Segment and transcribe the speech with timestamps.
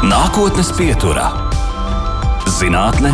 [0.00, 1.26] Nākotnes pieturā-
[2.58, 3.10] zinātne,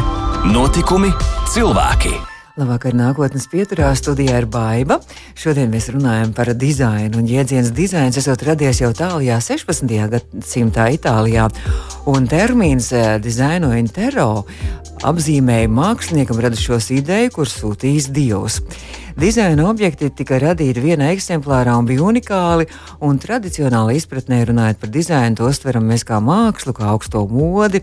[0.46, 1.08] notikumi,
[1.50, 2.12] cilvēki.
[2.54, 5.00] Labvakar, nākotnes pieturā studijā ir Baiva.
[5.34, 7.24] Šodien mēs runājam par dizainu.
[7.26, 10.06] Jēdziens dizains esot radies jau tālajā 16.
[10.14, 11.50] gadsimtā Itālijā.
[12.06, 14.46] Un termīns eh, dizaino intero
[15.02, 18.62] apzīmēja māksliniekam radušos ideju, kur sūtījis Dievs.
[19.16, 22.66] Dizaina objekti tika radīti vienā eksemplārā un bija unikāli.
[23.00, 27.80] Un tradicionāli izpratnē runājot par dizainu, to uztveram mēs kā mākslu, kā augsto modi.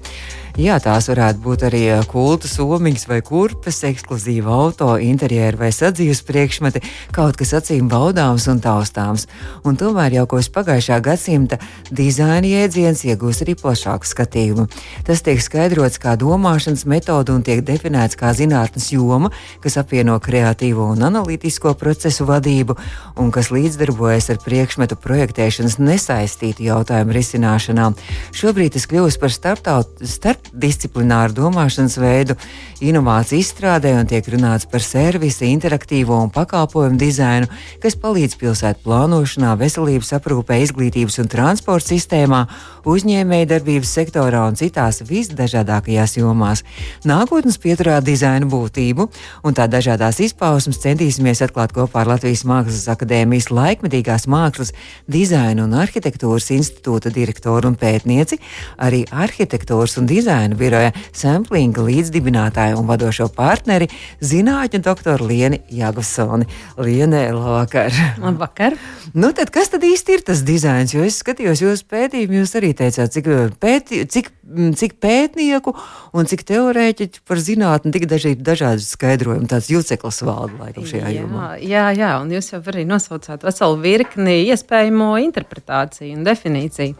[0.53, 6.83] Jā, tās varētu būt arī kulta somiņas vai kurpes, ekskluzīva auto, interjeri vai sadzīves priekšmeti,
[7.09, 9.25] kaut kas acīm baudāms un taustāms.
[9.65, 11.57] Un tomēr jau kopš pagājušā gadsimta
[11.89, 14.67] dizaina jēdziens iegūst arī plašāku skatījumu.
[15.07, 19.33] Tas tiek skaidrots kā domāšanas metode un tiek definēts kā zinātnes joma,
[19.65, 22.77] kas apvieno kreatīvo un analītisko procesu vadību
[23.17, 27.89] un kas līdzdarbojas ar priekšmetu projektēšanas nesaistītu jautājumu risināšanā.
[28.37, 32.35] Šobrīd tas kļūst par starptautisku starp starpdisciplināru domāšanas veidu,
[32.83, 37.47] inovāciju izstrādē un tiek runāts par servisu, interaktīvo un pakalpojumu dizainu,
[37.81, 42.43] kas palīdz pilsētu plānošanā, veselības aprūpē, izglītības un transporta sistēmā,
[42.85, 46.63] uzņēmēja darbības sektorā un citās visdažādākajās jomās.
[47.07, 49.07] Nākotnes pieturā dizaina būtību
[49.43, 54.73] un tā dažādās izpausmes centīsimies atklāt kopā ar Latvijas Mākslas akadēmijas laikmetīgās mākslas,
[55.07, 58.41] dizaina un arhitektūras institūta direktoru un pētnieci,
[58.83, 63.85] arī arhitektūras un dizaina dizaina biroja Samplinga līdzdibinātāju un vadošo partneri
[64.25, 66.47] zinātņu doktoru Lieni Jāgusoni.
[66.81, 67.93] Lienē, labvakar!
[68.21, 68.73] Labvakar!
[69.13, 70.95] Nu, tad kas tad īsti ir tas dizains?
[70.95, 73.29] Jo es skatījos jūsu pētījumu, jūs arī teicāt, cik,
[73.61, 74.31] pēti, cik,
[74.79, 75.75] cik pētnieku
[76.17, 81.19] un cik teorēķiķu par zinātni tik daži, dažādi skaidrojumi, tāds jūceklis valda laikam šajā jā,
[81.19, 81.51] jomā.
[81.61, 86.97] Jā, jā, un jūs jau arī nosaucāt veselu virkni iespējamo interpretāciju un definīciju.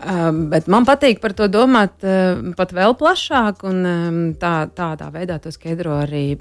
[0.00, 5.10] Um, bet man patīk par to domāt uh, pat vēl plašāk, un um, tā, tādā
[5.12, 6.38] veidā to skaidro arī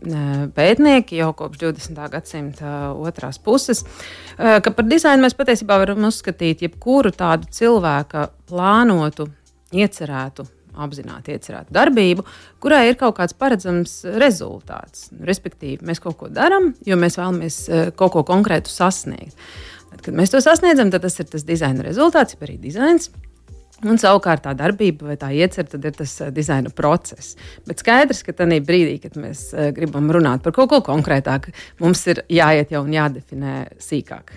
[0.56, 2.00] pētnieki jau kopš 20.
[2.14, 3.84] gadsimta otrās puses.
[4.38, 9.28] Ka par dizainu mēs patiesībā varam uzskatīt jebkuru tādu cilvēka plānotu,
[9.76, 10.48] iecerētu
[10.80, 12.24] apzināti iecerētu darbību,
[12.64, 15.10] kurai ir kaut kāds paredzams rezultāts.
[15.28, 17.58] Respektīvi, mēs kaut ko darām, jo mēs vēlamies
[18.00, 19.36] kaut ko konkrētu sasniegt.
[19.90, 23.10] Tad, kad mēs to sasniedzam, tad tas ir tas dizaina rezultāts, jau arī dizains.
[23.88, 27.38] Un savukārt tā darbība vai tā iecerta ir tas uh, dizaina process.
[27.68, 32.04] Bet skaidrs, ka tajā brīdī, kad mēs uh, gribam runāt par kaut ko konkrētāku, mums
[32.12, 34.34] ir jāiet jau un jādefinē sīkāk.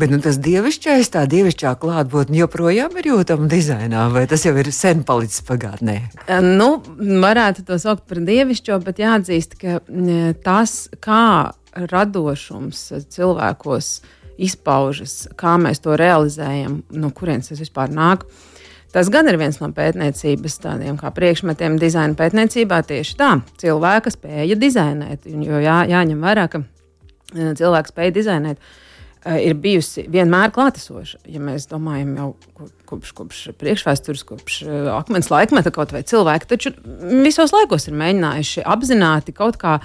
[0.00, 4.72] Bet nu, tas dievišķais, tā dievišķā klātbūtne joprojām ir jūtama dizainā, vai tas jau ir
[4.72, 5.98] sen palicis pagātnē?
[6.24, 6.70] Uh, nu,
[7.26, 9.78] varētu to saukt par dievišķo, bet jāatzīst, ka
[10.46, 13.94] tas, kā radošums cilvēkos
[14.40, 18.24] izpaužas, kā mēs to realizējam, no kurienes tas vispār nāk.
[18.24, 18.52] Uh,
[18.96, 22.80] Tas gan ir viens no pētniecības tādiem kā priekšmetiem dizaina pētniecībā.
[22.88, 25.28] Tieši tā, cilvēka spēja dizainēt.
[25.28, 31.20] Jo jā, jāņem vērā, ka e, cilvēks spēja dizainēt e, ir bijusi vienmēr klātesoša.
[31.28, 32.30] Ja mēs domājam jau
[32.88, 36.72] kopš, kopš priekšvēstures, kopš e, akmens laikmeta kaut vai cilvēki, taču
[37.26, 39.84] visos laikos ir mēģinājuši apzināti kaut kādā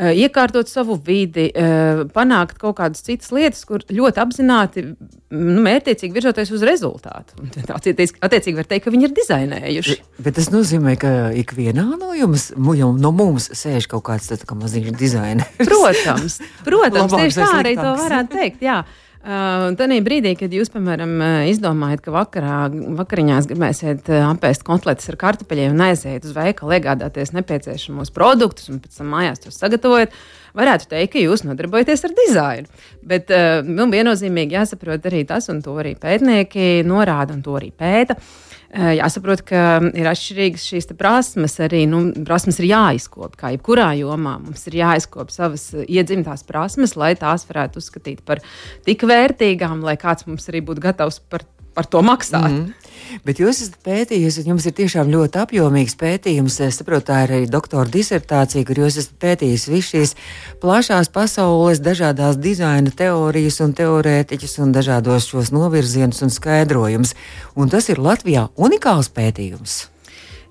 [0.00, 4.84] iekārtot savu vidi, eh, panākt kaut kādas citas lietas, kur ļoti apzināti,
[5.30, 7.36] nu, mērķiecīgi virzoties uz rezultātu.
[7.76, 9.98] Attiecīgi, var teikt, ka viņi ir dizainējuši.
[10.24, 14.96] Bet tas nozīmē, ka ikvienā no jums, no mums sēž kaut kāds tāds kā maziņš
[14.96, 15.60] dizainers.
[15.60, 18.64] Protams, protams tieši tā arī to varētu teikt.
[18.64, 18.82] Jā.
[19.22, 21.12] Uh, Tad brīdī, kad jūs, piemēram,
[21.46, 22.56] izdomājat, ka vakarā,
[22.98, 28.98] vakariņās gribēsiet apēst kotletes ar kartupeļiem un aiziet uz veikalu, iegādāties nepieciešamos produktus un pēc
[28.98, 30.16] tam mājās tos sagatavojat,
[30.58, 32.82] varētu teikt, ka jūs nodarbojaties ar dizainu.
[33.14, 33.30] Bet
[33.68, 38.18] nu, viennozīmīgi jāsaprot arī tas, un to arī pētnieki norāda un to arī pēta.
[38.18, 39.62] Uh, jāsaprot, ka
[39.92, 41.58] ir atšķirīgas šīs prasmes.
[41.62, 44.38] Arī nu, prasmes ir jāizkop, kā jebkurā jomā.
[44.42, 48.42] Mums ir jāizkop savas eh, iedzimtās prasmes, lai tās varētu uzskatīt par
[48.86, 51.44] tik vērtīgām, lai kāds mums arī būtu gatavs par,
[51.74, 52.50] par to maksāt.
[52.50, 52.82] Mm -hmm.
[53.24, 56.60] Bet jūs esat pētījis, un jums ir tiešām ļoti apjomīgs pētījums.
[56.64, 60.14] Es saprotu, tā ir arī doktora disertācija, kur jūs esat pētījis visas šīs
[60.62, 67.14] plašās pasaules, dažādas dizaina teorijas un teorētiķus un dažādos šos novirzienus un skaidrojumus.
[67.54, 69.86] Un tas ir Latvijā unikāls pētījums.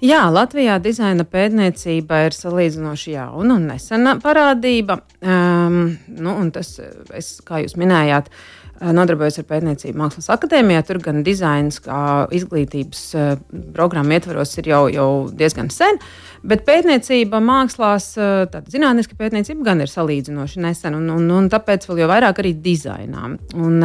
[0.02, 4.98] Jā, Latvijā dizaina pētniecība ir salīdzinoši jauna un nesena parādība.
[5.22, 6.80] Um, nu, tas,
[7.14, 10.82] es, kā jūs minējāt, uh, nodarbojos ar pētniecību Mākslas akadēmijā.
[10.88, 12.02] Tur gan dizains, kā
[12.34, 13.34] izglītības uh,
[13.76, 16.00] programma ietvaros, ir jau, jau diezgan sen.
[16.42, 21.86] Bet pētniecība mākslās, uh, tāda zinātniska pētniecība, gan ir salīdzinoši nesen, un, un, un tāpēc
[21.90, 23.36] vēl vairāk arī dizainā.
[23.62, 23.84] Un,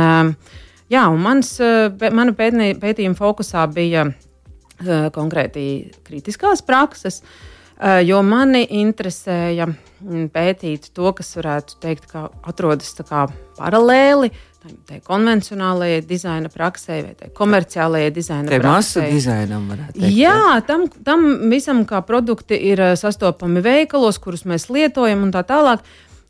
[0.92, 1.52] jā, un mans,
[2.00, 4.08] mana pētnie, pētījuma fokusā bija
[5.12, 5.66] konkrēti
[6.04, 7.22] kritiskās prakses.
[8.08, 13.26] Jo mani interesēja mm, pētīt to, kas varētu teikt, ka atrodas kā
[13.58, 14.30] paralēli
[14.88, 19.02] tai konvencionālajai dizaina praksē vai tai komerciālajai dizaina tai praksē.
[19.04, 20.16] Masu dizainam, varētu teikt.
[20.16, 25.86] Jā, tam, tam visam kā produkti ir sastopami veikalos, kurus mēs lietojam un tā tālāk.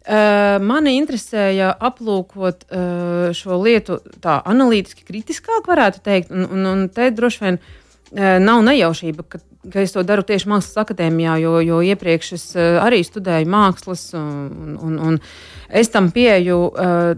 [0.07, 6.31] Uh, mani interesēja aplūkot uh, šo lietu tā analītiski, kritiskāk, varētu teikt.
[6.31, 9.43] Un, un, un te droši vien uh, nav nejaušība, ka,
[9.73, 14.77] ka es to daru tieši Mākslas akadēmijā, jo, jo iepriekš es arī studēju mākslas, un,
[14.83, 15.21] un, un
[15.69, 16.59] es tam pieeju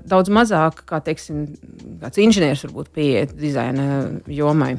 [0.08, 1.46] daudz mazāk, kā teiksim,
[2.02, 3.88] kāds inženieris varbūt pieeja dizaina
[4.26, 4.76] jomai.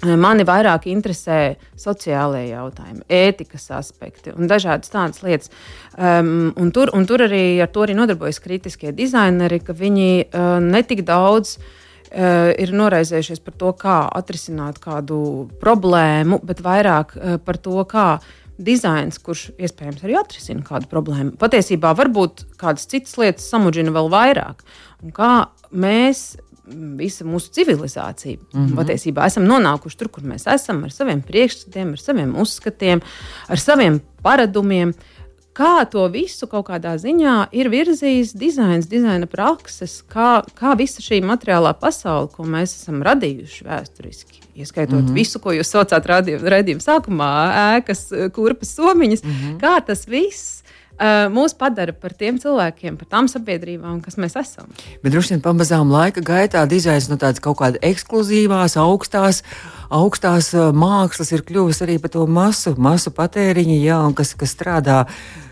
[0.00, 5.52] Mani vairāk interesē sociālajie jautājumi, ētikas aspekti un dažādas tādas lietas.
[5.92, 10.56] Um, un tur, un tur arī ar to arī nodarbojas kritiskie dizaineri, ka viņi uh,
[10.64, 11.68] netik daudz uh,
[12.10, 18.18] ir noraizējušies par to, kā atrisināt kādu problēmu, bet vairāk uh, par to, kā
[18.60, 21.36] dizains, kurš iespējams arī atrisina kādu problēmu.
[21.40, 24.64] Patiesībā varbūt kādas citas lietas samudžina vēl vairāk.
[25.04, 25.32] Un kā
[25.70, 26.34] mēs
[26.98, 28.38] visa mūsu civilizācija.
[28.52, 28.76] Mm -hmm.
[28.76, 33.00] Patiesībā esam nonākuši tur, kur mēs esam, ar saviem priekšstatiem, ar saviem uzskatiem,
[33.48, 34.94] ar saviem paradumiem.
[35.60, 41.18] Kā to visu kaut kādā ziņā ir virzījis dizains, dizaina prakses, kā, kā visa šī
[41.28, 45.18] materiālā pasaule, ko mēs esam radījuši vēsturiski, ieskaitot mm -hmm.
[45.20, 47.32] visu, ko jūs saucāt redzējuma sākumā,
[47.76, 49.58] ēkas, kurpes, somiņas, mm -hmm.
[49.60, 54.72] kā tas viss uh, mūs padara par tiem cilvēkiem, par tām sabiedrībām, kas mēs esam.
[55.02, 59.42] Bet droši vien pamazām laika gaitā dizains no tādas kaut kādas ekskluzīvās, augstās.
[59.90, 65.04] Augstās mākslas ir kļuvusi arī par to masu, masu patēriņu, jā, kas, kas strādā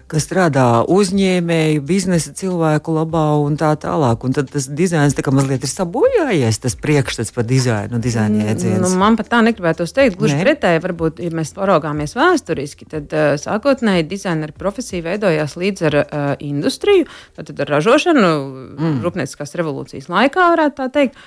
[0.09, 4.25] kas strādā uzņēmēju, biznesa cilvēku labā un tā tālāk.
[4.25, 8.81] Un tad tas dizains tā kā mazliet ir sabojājies, tas priekšstats par dizainu, dizaina jēdzienu.
[8.85, 13.35] Nu, man pat tā negribētos teikt, gluži pretēji, varbūt, ja mēs paraugāmies vēsturiski, tad uh,
[13.41, 18.31] sākotnēji dizaina profesija veidojās līdz ar uh, industriju, tad ar ražošanu,
[18.79, 18.97] mm.
[19.05, 21.21] rūpnieciskās revolūcijas laikā, varētu tā teikt.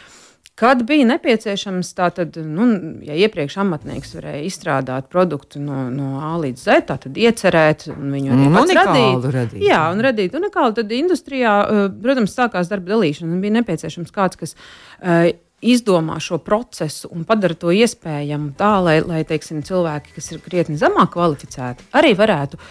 [0.61, 2.67] Kad bija nepieciešams, tātad, nu,
[3.01, 8.45] ja iepriekš amatnieks varēja izstrādāt produktu no, no A līdz Z, tad iecerēt viņu arī
[8.45, 9.25] mm, radīt.
[9.33, 9.63] radīt.
[9.65, 10.75] Jā, un radīt unikālu.
[10.77, 15.31] Tad industrijā, eh, protams, sākās darba dalīšana un bija nepieciešams kāds, kas uh,
[15.65, 20.77] izdomā šo procesu un padara to iespējamu tā, lai, lai teiksim, cilvēki, kas ir krietni
[20.81, 22.61] zemāk kvalificēti, arī varētu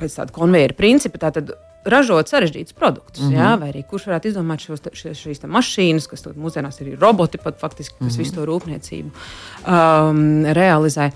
[0.00, 3.22] pēc tāda konveijera principa tātad, ražot sarežģītus produktus.
[3.22, 3.38] Mm -hmm.
[3.38, 7.58] jā, vai arī kurš varētu izdomāt šos, šīs, šīs mašīnas, kas mūsdienās ir roboti, pat
[7.60, 8.18] faktiski, kas mm -hmm.
[8.18, 11.10] visu to rūpniecību um, realizē.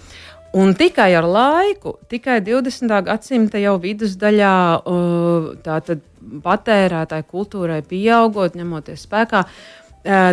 [0.53, 3.03] Un tikai ar laiku, tikai 20.
[3.05, 6.00] gadsimta jau vidusdaļā, uh, tātad
[6.43, 9.88] patērētāju kultūrai pieaugot, ņemoties spēkā, Uh,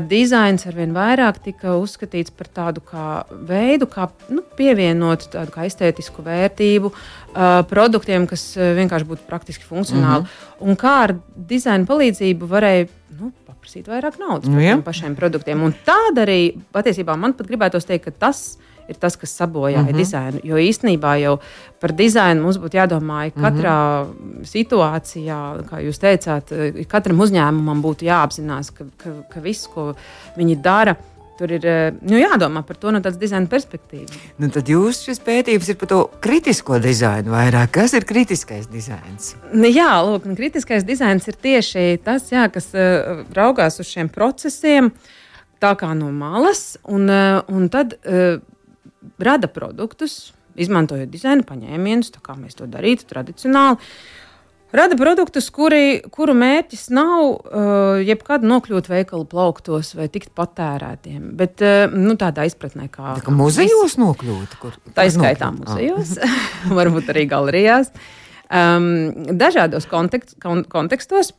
[0.07, 3.07] dizains arvien vairāk tika uzskatīts par tādu kā
[3.48, 10.24] veidu, kā nu, pievienot tādu kā estētisku vērtību uh, produktiem, kas vienkārši būtu praktiski funkcionāli.
[10.24, 10.69] Mm -hmm.
[10.69, 12.88] Un kā ar dizaina palīdzību varēja
[13.19, 15.63] nu, paprasīt vairāk naudas nu, par tiem pašiem produktiem.
[15.63, 19.81] Un tāda arī patiesībā man pat gribētos teikt, ka tas ir ir tas, kas sabojāja
[19.81, 19.97] mm -hmm.
[19.97, 20.39] dizainu.
[20.43, 21.39] Jo īstenībā jau
[21.79, 24.45] par dizainu mums būtu jādomā katrā mm -hmm.
[24.45, 25.39] situācijā,
[25.69, 26.53] kā jūs teicāt,
[26.87, 29.93] katram uzņēmumam būtu jāapzinās, ka, ka, ka viss, ko
[30.37, 30.95] viņi dara,
[31.35, 31.65] Tur ir
[32.07, 34.13] nu, jādomā par to no tādas dizaina perspektīvas.
[34.39, 37.74] Nu, tad jūsu šis pētījums ir par to kritisko dizainu vairāk.
[37.75, 39.33] Kas ir kritiskais dizains?
[39.51, 44.93] Nu, jā, lūk, kritiskais dizains ir tieši tas, jā, kas uh, raugās uz šiem procesiem.
[45.60, 48.39] Tā kā no malas, un, uh, un tad uh,
[49.21, 53.81] rada produktus, izmantojot dizaina paņēmienus, kā mēs to darītu tradicionāli.
[54.75, 61.29] Rada produktus, kuri, kuru mērķis nav uh, jebkad nokļūt veikalu plauktos vai tikt patērētiem.
[61.39, 63.13] Bet uh, nu, tādā izpratnē, kā.
[63.21, 66.17] Tā kā muzejos nokļūt, kur tā izskaitā muzejos,
[66.79, 67.93] varbūt arī galerijās.
[68.51, 68.89] Um,
[69.39, 71.31] dažādos kontekst, kon, kontekstos.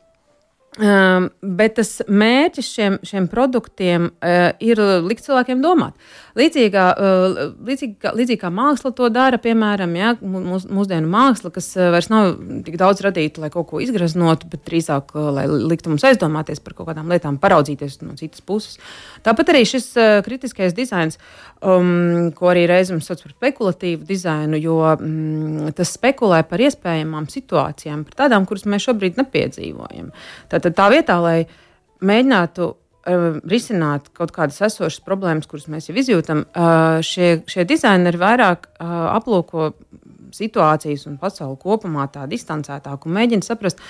[0.76, 5.96] Um, bet tas mērķis šiem, šiem produktiem uh, ir likt cilvēkiem domāt.
[6.36, 12.10] Līdzīgā, uh, līdzīgā, līdzīgā māksla to dara, piemēram, ja, mūs, mūsdienu māksla, kas uh, vairs
[12.12, 12.34] nav
[12.66, 16.76] tik daudz radīta, lai kaut ko izgraznotu, bet drīzāk, uh, lai liktu mums aizdomāties par
[16.76, 18.76] kaut kādām lietām, paraudzīties no citas puses.
[19.24, 21.16] Tāpat arī šis uh, kritiskais dizains,
[21.64, 28.04] um, ko arī reizēm sauc par spekulatīvu dizainu, jo um, tas spekulē par iespējamām situācijām,
[28.10, 30.12] par tādām, kuras mēs šobrīd nepiedzīvojam.
[30.52, 31.38] Tātad, Tad tā vietā, lai
[32.06, 38.20] mēģinātu uh, risināt kaut kādas esošas problēmas, kuras mēs jau izjūtam, uh, šie, šie dizaineri
[38.20, 39.70] vairāk uh, aplūko
[40.34, 43.80] situācijas un pasauli kopumā tā distancētāk un mēģina saprast,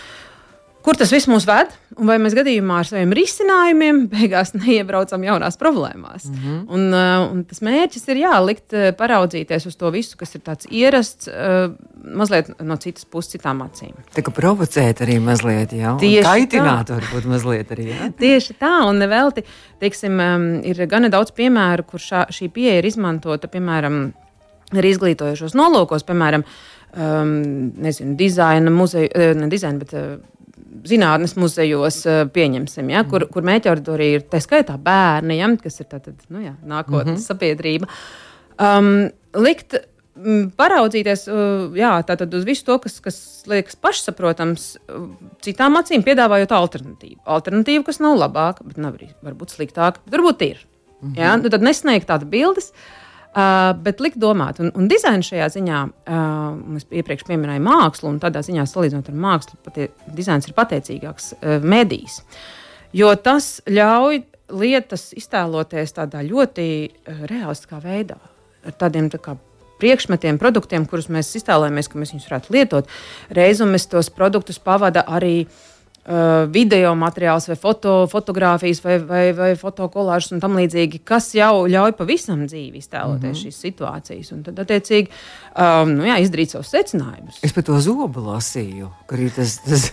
[0.86, 5.58] kur tas viss mūs ved, un vai mēs gadījumā ar saviem risinājumiem beigās neiebraucam jaunās
[5.58, 6.28] problēmās.
[6.30, 6.60] Mm -hmm.
[6.76, 10.44] un, uh, un tas mērķis ir jā, likt, uh, paraudzīties uz to visu, kas ir
[10.46, 11.74] tāds ierasts, uh,
[12.06, 13.96] mazliet no citas puses, citām acīm.
[14.14, 17.88] Tā kā provocēt arī mazliet, jau kaitināt, varbūt mazliet arī.
[17.90, 18.12] Jā?
[18.24, 19.42] Tieši tā, un nevelti,
[19.82, 20.22] teiksim,
[20.62, 24.12] ir gana daudz piemēru, kur šā, šī pieeja ir izmantota, piemēram,
[24.76, 26.46] arī izglītojošos nolūkos, piemēram,
[26.94, 27.36] um,
[27.82, 30.16] nezinu, dizaina muzeja, ne dizaina, bet uh,
[30.86, 35.80] zinātnes muzejos, eh, pieņemsim, ja, kur, kur mēķa auditorija ir tā skaitā bērni, ja, kas
[35.80, 37.26] ir tātad, nu, jā, nākotnes mm -hmm.
[37.26, 37.88] sabiedrība.
[38.58, 39.78] Um, likt,
[40.56, 41.90] Paraudzīties uh, jā,
[42.32, 45.10] uz visu to, kas, kas liekas pašsaprotams, uh,
[45.44, 47.20] citām acīm piedāvājot alternatīvu.
[47.26, 50.66] Alternatīvu, kas nav labāka, bet nav arī varbūt sliktāka, bet varbūt ir.
[51.02, 51.20] Mm -hmm.
[51.20, 51.36] ja?
[51.36, 53.05] nu, tad nesniegt tādas bildes, uh,
[53.36, 58.20] Uh, bet likt domāt, un, un dizains šajā ziņā, uh, mēs iepriekš pieminējām mākslu, un
[58.22, 62.22] tādā ziņā salīdzinot ar mākslu, patie, dizains ir pateicīgāks uh, medijs.
[62.96, 64.22] Jo tas ļauj
[64.56, 68.16] lietas iztēloties tādā ļoti uh, realistiskā veidā,
[68.64, 69.36] ar tādiem tā kā,
[69.84, 72.98] priekšmetiem, produktiem, kurus mēs iztēlojamies, ka mēs viņus varētu lietot.
[73.36, 75.75] Reizēm tos produktus pavada arī uh,
[76.54, 81.96] video materiāls, vai foto, fotografijas, vai, vai, vai fotokolāžas un tam līdzīgi, kas jau ļauj
[81.98, 83.42] pavisam dzīvi iztēloties mm -hmm.
[83.42, 84.32] šīs situācijas.
[84.32, 85.10] Un tad, attiecīgi,
[85.58, 87.40] um, nu, jā, izdarīt savus secinājumus.
[87.42, 89.58] Es par to zobu lasīju, ka arī tas.
[89.58, 89.92] tas...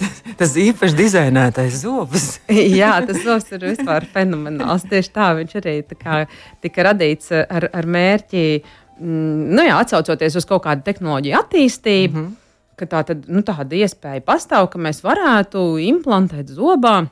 [0.00, 2.40] tas, tas īpaši dizainētais zobs.
[2.80, 4.88] Jā, tas zobs ir vispār fenomenāls.
[4.88, 6.26] Tieši tā viņš arī tā kā,
[6.60, 8.62] tika radīts ar, ar mērķi,
[8.98, 12.16] mm, nu jā, atsaucoties uz kaut kādu tehnoloģiju attīstību.
[12.16, 12.42] Mm -hmm
[12.76, 17.06] ka tā tad, nu, tāda iespēja pastāv, ka mēs varētu implantēt zobā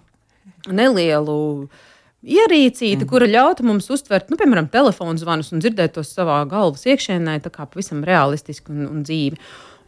[0.69, 1.37] nelielu
[2.25, 3.11] ierīcīti, mm.
[3.11, 7.53] kura ļautu mums uztvert, nu, piemēram, telefonu zvanus un dzirdēt tos savā galvas iekšienē, tā
[7.53, 9.41] kā pavisam realistiski un, un dzīvi.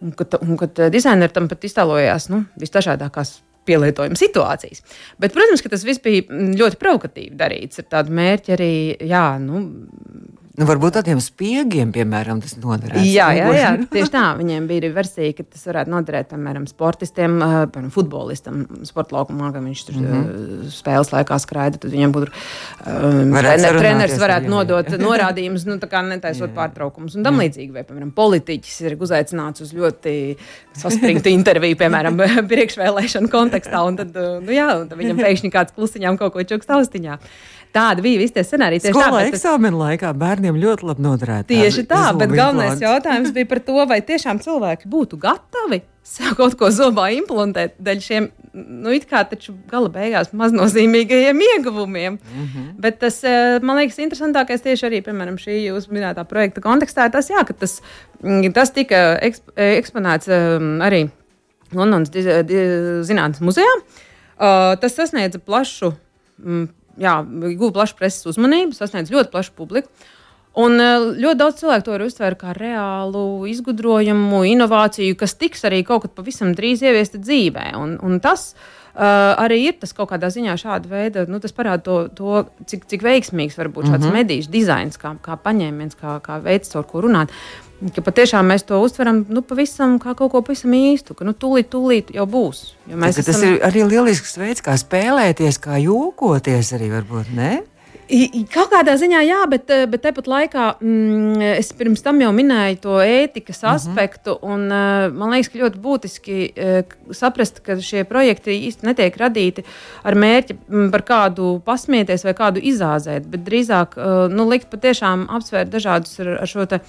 [0.05, 4.83] Un kad, un, kad dizaineri tam pat iztēlojās nu, visdažādākās pielietojuma situācijas.
[5.21, 8.75] Bet, protams, ka tas viss bija ļoti provokatīvi darīts ar tādu mērķi arī,
[9.09, 9.63] jā, nu,
[10.57, 13.03] Nu, varbūt tādiem spiegiem, piemēram, tas noderētu.
[13.05, 14.25] Jā, jā, jā, tieši tā.
[14.39, 19.61] Viņiem bija arī versija, ka tas varētu noderēt, piemēram, sportistiem, piemēram, futbolistam, sporta laukumā, ka
[19.61, 20.71] viņš tur mm -hmm.
[20.73, 21.81] spēles laikā skraida.
[21.83, 27.27] Tad viņam būtu um, trener, treneris varētu nodot norādījumus, nu, tā kā netaisot pārtraukumus un
[27.27, 27.73] tam līdzīgi.
[27.75, 30.39] Vai, piemēram, politiķis ir uzaicināts uz ļoti
[30.73, 32.17] saspringtu interviju, piemēram,
[32.53, 37.21] priekšvēlēšanu kontekstā, un tad, nu, jā, tad viņam pēkšņi kāds klusiņām kaut ko čukst austiņā.
[37.75, 38.87] Tāda bija visi tie scenāriji.
[38.87, 41.49] Tieši Skolā tā, eksāmena laikā bērniem ļoti labi noderētu.
[41.51, 45.83] Tieši tā, bet galvenais jautājums bija par to, vai tiešām cilvēki būtu gatavi
[46.15, 52.17] sev kaut ko zobā implantēt dēļ šiem, nu, it kā taču gala beigās maznozīmīgajiem ieguvumiem.
[52.21, 52.71] Mm -hmm.
[52.81, 57.31] Bet tas, eh, man liekas, interesantākais tieši arī, piemēram, šī jūsu minētā projekta kontekstā, tas,
[57.31, 57.81] jā, ka tas,
[58.23, 61.09] mm, tas tika eksp eksponēts um, arī
[61.75, 63.75] Londonas Zinātnes muzejā.
[64.37, 65.95] Uh, tas sasniedza plašu
[66.45, 66.69] um,
[67.01, 67.17] jā,
[67.57, 69.91] guva plašu preses uzmanību, sasniedz ļoti plašu publiku.
[70.57, 76.07] Un eh, ļoti daudz cilvēku to uztver kā reālu izgudrojumu, inovāciju, kas tiks arī kaut
[76.07, 77.75] kad pavisam drīz ieviesta dzīvē.
[77.77, 78.55] Un, un tas
[78.97, 82.41] uh, arī ir tas kaut kādā ziņā šāda veida, nu, tas parāda to, to
[82.73, 84.17] cik, cik veiksmīgs var būt šāds mm -hmm.
[84.23, 87.37] mediju dizains, kā, kā paņēmiens, kā, kā veids, ar ko runāt.
[87.77, 91.69] Ka patiešām mēs to uztveram nu, pavisam, kā kaut ko pavisam īstu, ka nu, tūlīt,
[91.75, 92.71] tūlīt jau būs.
[92.89, 93.51] Tas esam...
[93.51, 97.35] ir arī lielisks veids, kā spēlēties, kā jokoties arī varbūt.
[97.37, 97.51] Ne?
[98.55, 102.79] Kaut kādā ziņā, jā, bet, eh, bet tepat laikā mm, es pirms tam jau minēju
[102.85, 103.67] to ētikas mhm.
[103.67, 103.75] -huh.
[103.75, 104.39] aspektu.
[104.43, 109.65] Un, uh, man liekas, ka ļoti būtiski uh, saprast, ka šie projekti īstenībā netiek radīti
[110.05, 113.99] ar mērķi mm, par kādu pasmieties vai kādu izāzēt, bet drīzāk
[114.31, 116.81] nu, likt patiešām apsvērt dažādus ar, ar šo te.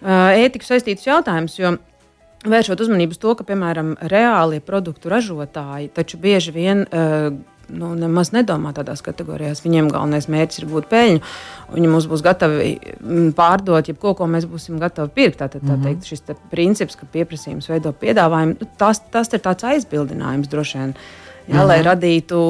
[0.00, 1.58] Uh, ētiku saistītus jautājumus.
[1.60, 1.76] Jo
[2.48, 7.28] vēršot uzmanību uz to, ka, piemēram, reālie produktu ražotāji taču bieži vien uh,
[7.70, 9.62] nu, nemaz nedomā tādās kategorijās.
[9.64, 11.22] Viņiem galvenais mērķis ir gūt peļņu.
[11.74, 12.72] Viņi mums būs gatavi
[13.36, 15.40] pārdot jebko, ko mēs būsim gatavi pirkt.
[15.42, 19.44] Tātad tā, tā teikt, šis te princips, ka pieprasījums veido piedāvājumu, nu, tas, tas ir
[19.44, 20.94] tāds aizbildinājums droši vien.
[21.48, 21.66] Jā, mm.
[21.66, 22.40] Lai radītu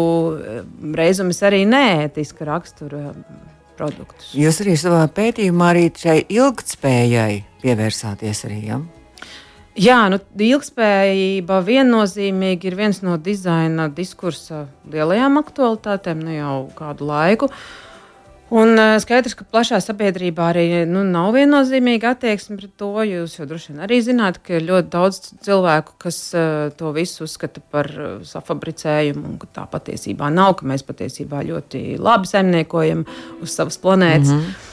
[0.97, 3.15] reizumus arī neētiska rakstura
[3.81, 4.31] produktus.
[4.37, 8.63] Jūs arī savā pētījumā arī šai ilgspējai pievērsāties arī.
[8.69, 8.81] Ja?
[9.81, 17.49] Jā, nu, ilgspējība viennozīmīgi ir viens no dizaina diskursa lielajām aktualitātēm nu jau kādu laiku.
[17.49, 17.90] Uh,
[18.51, 22.89] Un uh, skaidrs, ka plašā sabiedrībā arī nu, nav viennozīmīga attieksme pret to.
[23.07, 27.29] Jūs jau droši vien arī zināt, ka ir ļoti daudz cilvēku, kas uh, to visu
[27.29, 33.07] uzskata par uh, safabricējumu, un ka tā patiesībā nav, ka mēs patiesībā ļoti labi saimniekojam
[33.39, 34.35] uz savas planētas.
[34.35, 34.67] Mm -hmm.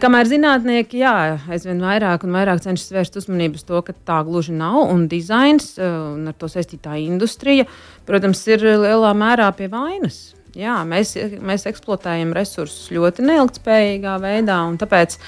[0.00, 4.52] Kamēr zinātnieki jā, aizvien vairāk un vairāk cenšas vērst uzmanību uz to, ka tā gluži
[4.52, 7.66] nav, un dizains un ar to saistītā industrija,
[8.06, 10.37] protams, ir lielā mērā pie vainas.
[10.58, 15.18] Jā, mēs, mēs eksploatējam resursus ļoti neilgtspējīgā veidā, un tāpēc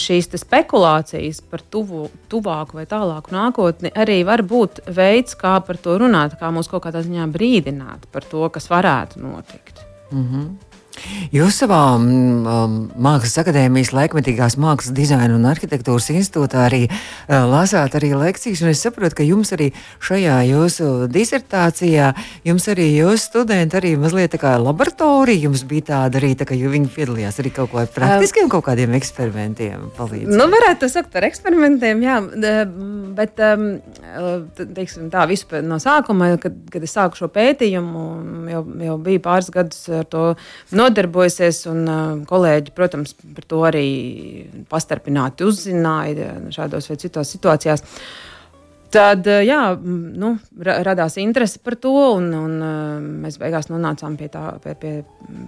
[0.00, 5.98] šīs spekulācijas par tuvu, tuvāku vai tālāku nākotni arī var būt veids, kā par to
[6.00, 9.84] runāt, kā mūs kaut kādā ziņā brīdināt par to, kas varētu notikt.
[10.10, 10.71] Mm -hmm.
[11.32, 18.12] Jūs savā um, Mākslas akadēmijas laikmetīgās mākslas dizaina un arhitektūras institūtā arī uh, lasāt arī
[18.18, 19.70] lekcijas, un es saprotu, ka jums arī
[20.02, 22.12] šajā jūsu disertācijā,
[22.48, 26.56] jums arī jūsu studenti arī mazliet tā kā laboratorija, jums bija tāda arī, tā ka
[26.56, 30.30] viņi piedalījās arī kaut ko ar praktiskiem um, kaut kādiem eksperimentiem palīdz.
[30.32, 32.18] Nu, varētu to saukt par eksperimentiem, jā,
[33.16, 33.66] bet, um,
[34.76, 38.04] teiksim tā, visu no sākuma, kad, kad es sāku šo pētījumu,
[38.52, 40.24] jau, jau bija pāris gadus ar to
[40.92, 41.64] nodarbojusies.
[41.72, 41.86] Un,
[42.28, 43.86] kolēģi, protams, par to arī
[44.70, 47.86] pastarpināti uzzināja šādos vai citos situācijās.
[48.92, 52.58] Tad jā, nu, radās interese par to, un, un
[53.22, 54.90] mēs beigās nonācām pie, tā, pie, pie,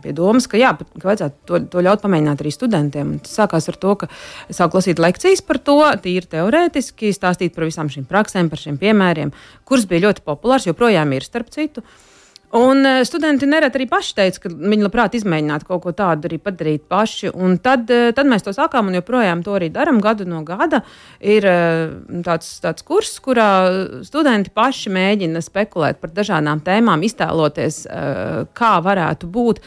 [0.00, 3.10] pie domas, ka, jā, ka vajadzētu to, to ļaut pamēģināt arī studentiem.
[3.12, 4.08] Un tas sākās ar to, ka
[4.48, 8.80] es sāku lasīt lekcijas par to, tīri teorētiski, stāstīt par visām šīm praksēm, par šiem
[8.80, 9.36] piemēriem,
[9.68, 11.84] kurus bija ļoti populārs, joprojām ir starp citu.
[11.84, 12.13] Uh,
[12.54, 16.37] Un eh, studenti nereti arī paši teica, ka viņi labprāt izmēģinātu kaut ko tādu arī
[16.38, 17.32] padarīt paši.
[17.34, 20.84] Un tad, eh, tad mēs to sākām un joprojām to arī darām gadu no gada.
[21.18, 23.49] Ir eh, tāds, tāds kurs, kurā
[24.06, 27.80] studenti paši mēģina spekulēt par dažādām tēmām, iztēloties,
[28.54, 29.58] kā varētu būt.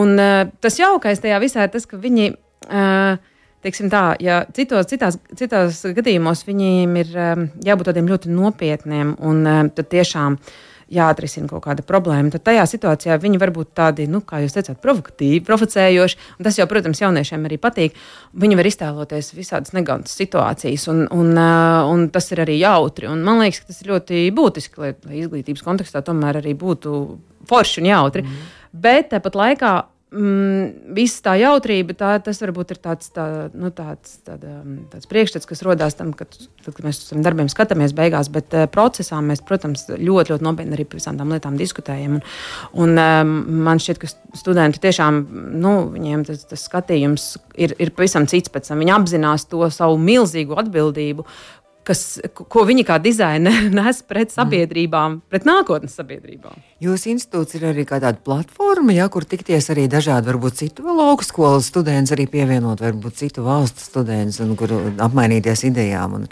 [0.00, 2.32] Un tas jaukais tajā visā ir tas, ka viņi.
[3.62, 7.10] Teiksim tā, ja citos, citās, citās gadījumos viņiem ir
[7.62, 9.44] jābūt tādiem ļoti nopietniem un
[9.76, 10.56] tad tiešām uh,
[10.92, 14.80] jāatrisina kaut kāda problēma, tad tajā situācijā viņi var būt tādi, nu, kā jūs teicāt,
[14.82, 16.20] provokatīvi, provocējoši.
[16.44, 17.98] Tas jau, protams, jauniešiem arī patīk.
[18.38, 21.34] Viņi var iztēloties visādas negatīvas situācijas, un, un,
[21.92, 23.08] un tas ir arī jautri.
[23.10, 26.98] Un man liekas, ka tas ir ļoti būtiski, lai, lai izglītības kontekstā tomēr arī būtu
[27.48, 28.26] forši un jautri.
[28.26, 28.50] Mm.
[28.82, 29.72] Bet tāpat laikā
[30.12, 33.26] mm, visa tā jautrība, tā, tas varbūt ir tāds, tā,
[33.56, 37.24] nu, tāds, tāda, mm, tāds priekšstats, kas radās tam, kad, tad, kad mēs uz tiem
[37.24, 38.30] darbiem skatāmies beigās.
[38.32, 42.18] Bet uh, procesā mēs, protams, ļoti, ļoti nopietni arī par visām tām lietām diskutējam.
[42.18, 42.26] Un,
[42.84, 43.34] un, um,
[43.66, 45.22] man šķiet, ka studenti tiešām,
[45.62, 48.82] nu, viņiem tas, tas skatījums ir, ir pavisam cits pēc tam.
[48.82, 51.26] Viņi apzinās to savu milzīgo atbildību,
[51.86, 54.34] kas, ko viņi kā dizaineri nes pret mm.
[54.36, 56.56] sabiedrībām, pret nākotnes sabiedrībām.
[56.82, 61.70] Jūsu institūts ir arī tāda platforma, ja, kur tikties arī dažādi, varbūt citu lauku skolas
[61.70, 66.18] studenti, arī pievienot, varbūt citu valstu studentus, un kur apmainīties idejām.
[66.20, 66.28] Un...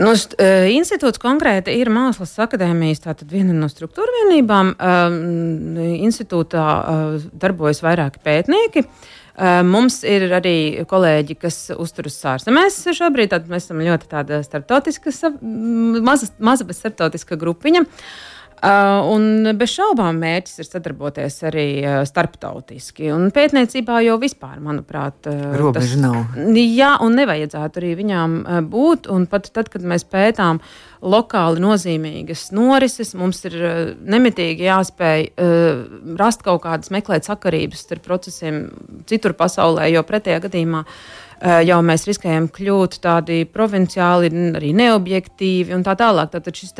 [0.00, 4.74] Nu, st, uh, institūts konkrēti ir Mākslas akadēmijas viena no struktūra vienībām.
[4.78, 8.86] Uh, institūtā uh, darbojas vairāki pētnieki.
[8.86, 9.16] Uh,
[9.66, 10.56] mums ir arī
[10.90, 13.36] kolēģi, kas uzturas ārzemēs šobrīd.
[13.50, 17.86] Mēs esam ļoti tāda starptautiska, maza, maza bet starptautiska grupiņa.
[17.86, 23.08] Uh, un bez šaubām mērķis ir sadarboties arī uh, starptautiski.
[23.14, 26.36] Un pētniecībā jau vispār, manuprāt, uh, robeža nav.
[26.56, 29.08] Jā, un nevajadzētu arī viņām uh, būt.
[29.12, 30.60] Un pat tad, kad mēs pētām
[31.00, 35.82] lokāli nozīmīgas norises, mums ir uh, nemitīgi jāspēj uh,
[36.20, 38.66] rast kaut kādas, meklēt sakarības starp procesiem
[39.08, 40.94] citur pasaulē, jo pretējā gadījumā uh,
[41.40, 46.32] jau mēs riskējam kļūt tādi provinciāli, arī neobjektīvi un tā tālāk.
[46.34, 46.74] Tad šis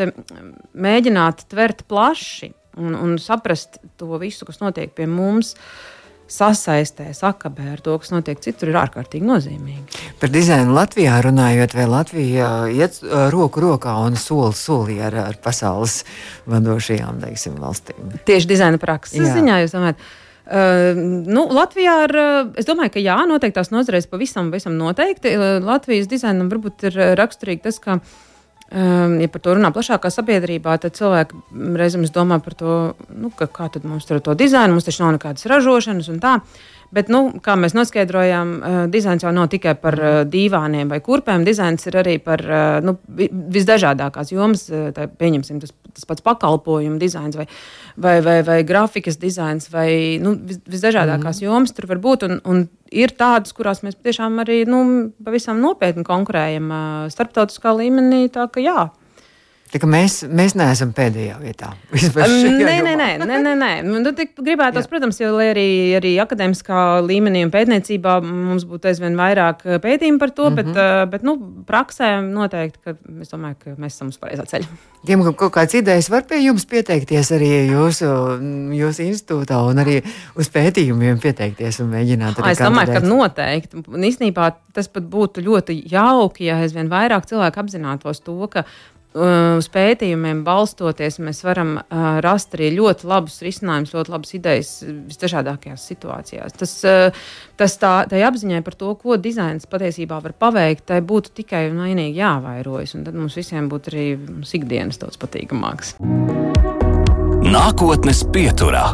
[0.75, 5.55] mēģināt tvert plaši un, un saprast to visu, kas notiek pie mums
[6.31, 10.03] sasaistē, sakabē ar to, kas notiek citur, ir ārkārtīgi nozīmīgi.
[10.21, 15.41] Par dizainu Latvijā runājot, vai Latvija iet eh, roku rokā un soli solī ar, ar
[15.43, 16.05] pasaules
[16.51, 18.15] vadošajām teiksim, valstīm?
[18.31, 19.99] Tieši dizaina prakses ziņā jūs domājat.
[19.99, 20.20] Uh,
[20.51, 22.17] nu, Latvijā ir,
[22.59, 25.37] es domāju, ka jā, noteiktās nozarēs pavisam, pavisam noteikti.
[25.63, 30.99] Latvijas dizainam varbūt ir raksturīgi tas, ka, um, ja par to runā plašākā sabiedrībā, tad
[30.99, 31.39] cilvēki
[31.79, 32.75] reizēm domā par to,
[33.15, 36.21] nu, ka, kā tad mums tur ar to dizainu, mums taču nav nekādas ražošanas un
[36.25, 36.37] tā.
[36.91, 41.45] Bet, nu, kā mēs noskaidrojām, uh, dizains jau nav tikai par uh, dīvāniem vai kurpēm.
[41.47, 44.67] Dizains ir arī par uh, nu, visdažādākās jomas.
[44.67, 47.47] Tā, pieņemsim, tas, tas pats pakalpojumu dizains vai,
[47.97, 51.47] vai, vai, vai grafikas dizains vai nu, vis, visdažādākās mm.
[51.47, 52.29] jomas tur var būt.
[52.29, 54.83] Un, un ir tādas, kurās mēs tiešām arī nu,
[55.25, 56.73] pavisam nopietni konkurējam
[57.13, 58.27] starptautiskā līmenī.
[58.35, 58.89] Tā ka jā.
[59.71, 61.69] Mēs, mēs neesam pēdējā vietā.
[62.61, 63.71] Nē, nē, nē, nē, nē, nē.
[63.87, 64.91] Nu, gribētos, Jā.
[64.91, 70.51] protams, jo arī, arī akadēmiskā līmenī un pētniecībā mums būtu aizvien vairāk pētījumu par to,
[70.51, 70.75] mm -hmm.
[70.75, 71.37] bet, bet nu,
[71.69, 74.67] praksē noteikti, ka es domāju, ka mēs esam uz pareizā ceļa.
[75.07, 78.11] Tiem, ka kaut kāds idejas var pie jums pieteikties arī jūsu,
[78.75, 80.03] jūsu institūtā un arī
[80.35, 82.51] uz pētījumiem pieteikties un mēģināt arī.
[82.51, 83.85] Es domāju, ka noteikti.
[83.87, 88.65] Un īstenībā tas pat būtu ļoti jauki, ja aizvien vairāk cilvēku apzinātos to, ka
[89.15, 95.87] uz pētījumiem balstoties, mēs varam uh, rast arī ļoti labus risinājumus, ļoti labas idejas visdažādākajās
[95.91, 96.55] situācijās.
[96.61, 97.27] Tas, uh,
[97.59, 101.83] tas tā, tai apziņai par to, ko dizains patiesībā var paveikt, tai būtu tikai un
[101.83, 102.95] vienīgi jāvairojas.
[102.99, 104.07] Un tad mums visiem būtu arī
[104.61, 105.97] ikdienas daudz patīkamāks.
[107.51, 108.93] Nākotnes pieturā.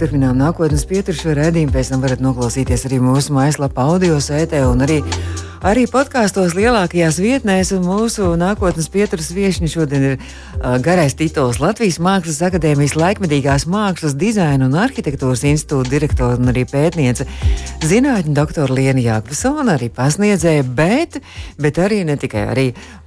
[0.00, 4.82] Turpinām nākotnes pieturu šo redzējumu, pēc tam varat noklausīties arī mūsu mājaslapā audio sētē un
[4.82, 4.98] arī
[5.62, 12.40] Arī podkāstos lielākajās vietnēs mūsu nākotnes pieturas viesiņa šodien ir uh, garais tituls Latvijas Mākslas
[12.48, 17.28] akadēmijas laikmetīgās mākslas, dizaina un arhitektūras institūta direktore un arī pētniece
[17.86, 21.20] zinātņu doktora Liena Jākvasona, arī pasniedzēja, bet,
[21.62, 22.64] bet arī ne tikai arī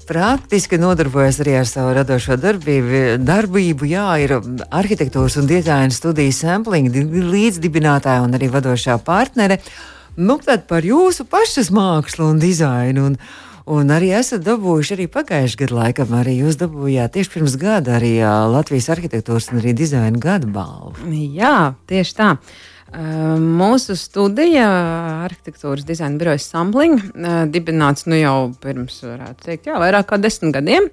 [0.07, 3.17] praktiski nodarbojas arī ar savu radošo darbību.
[3.19, 4.37] darbību jā, ir
[4.71, 6.87] arhitektūras un dizaina studijas sampling
[7.33, 9.59] līdzdibinātāja un arī vadošā partnere.
[10.15, 13.11] Nu, tad par jūsu pašas mākslu un dizainu.
[13.11, 13.19] Un,
[13.65, 18.11] Un arī esat dabūjuši arī pagājušajā gadā, laikam, arī jūs dabūjāt tieši pirms gada arī
[18.53, 21.09] Latvijas arhitektūras un arī dizaina gada balvu.
[21.33, 22.27] Jā, tieši tā.
[23.41, 24.67] Mūsu studija,
[25.25, 27.01] arhitektūras dizaina birojas Sampling,
[27.49, 30.91] dibināts nu jau pirms, varētu teikt, jā, vairāk kā desmit gadiem.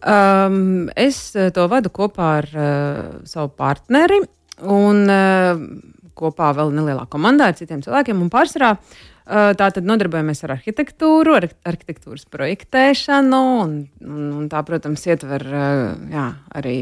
[0.00, 4.22] Um, es to vadu kopā ar uh, savu partneri.
[4.64, 5.60] Un, uh,
[6.18, 8.20] kopā vēl nelielā komandā ar citiem cilvēkiem.
[8.24, 8.74] Un pārsvarā
[9.28, 13.42] tātad nodarbojamies ar arhitektūru, ar arhitektūras projektēšanu.
[13.64, 15.44] Un, un, un tā, protams, ietver
[16.12, 16.24] jā,
[16.58, 16.76] arī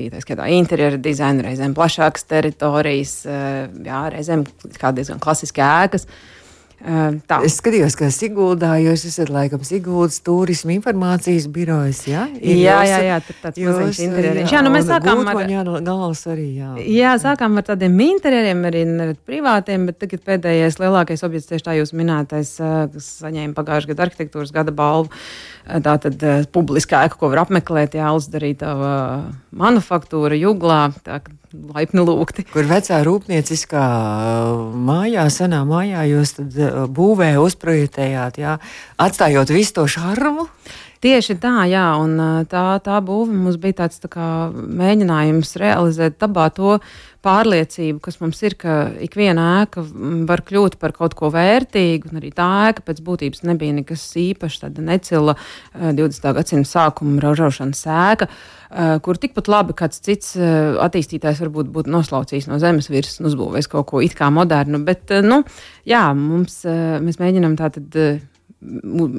[0.54, 4.46] interjera dizainu, reizēm plašākas teritorijas, jā, reizēm
[4.78, 6.06] kādas diezgan klasiskas ēkas.
[6.06, 6.35] Uh,
[6.76, 7.38] Tā.
[7.42, 12.26] Es skatījos, ka Siguldā jūs esat laikam Siguldas turisma informācijas birojas, jā?
[12.36, 14.52] Ir jā, jā, jā, tur tāds mazliet interjeriņš.
[14.52, 15.40] Jā, nu mēs sākām ar...
[15.50, 16.74] Jā, galas arī, jā.
[16.84, 21.78] Jā, sākām ar tādiem interjeriem, arī nevis privātiem, bet tagad pēdējais lielākais objekts tieši tā
[21.78, 25.10] jūs minētais, kas saņēma pagājušajā gada arhitektūras gada balvu.
[25.66, 26.22] Tā tad
[26.54, 28.76] publiskā ēka, ko var apmeklēt, jā, uzdarīta
[29.56, 30.92] manufaktūra juglā.
[31.08, 32.46] Tā, laipni lūgti.
[32.52, 38.56] Kur vecā rūpnieciskā uh, mājā, senā mājā, jūs uh, būvē uzprojektējāt, jā,
[39.02, 40.48] atstājot visu to šarmu?
[41.04, 42.16] Tieši tā, jā, un
[42.48, 46.78] tā, tā būve mums bija tāds tā kā, mēģinājums realizēt dabā to
[47.26, 49.82] pārliecību, kas mums ir, ka ik viena ēka
[50.28, 54.62] var kļūt par kaut ko vērtīgu, un arī tā ēka pēc būtības nebija nekas īpašs,
[54.62, 55.34] tāda necila
[55.74, 56.30] 20.
[56.38, 58.30] gadsimta sākuma ražošanas ēka.
[59.02, 63.90] Kur tikpat labi kāds cits attīstītājs varbūt būtu noslaucījis no zemes virsmas un uzbūvējis kaut
[63.90, 64.80] ko it kā modernu.
[64.86, 65.42] Bet, nu,
[65.86, 68.00] jā, mums, mēs mēģinām tātad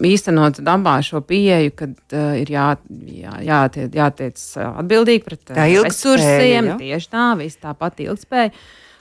[0.08, 2.68] īstenot dabā šo pieeju, kad uh, ir jā,
[3.12, 6.74] jā, jātiec, jātiec atbildīgi pret uh, resursiem.
[6.74, 6.76] Ja?
[6.82, 8.54] Tieši tā, viss tāpat ilgspēja.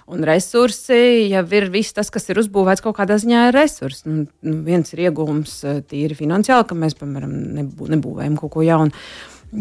[0.06, 4.04] Un resursi jau ir viss tas, kas ir uzbūvēts kaut kādā ziņā, ir resursi.
[4.06, 5.56] Nu, nu, viens ir iegūms
[5.90, 8.94] tīri finansiāli, ka mēs, piemēram, nebū, nebūvējam kaut ko jaunu